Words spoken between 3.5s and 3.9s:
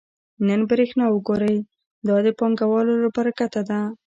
ده